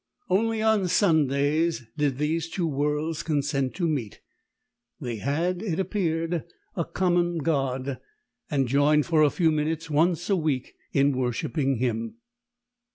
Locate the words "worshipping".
11.15-11.75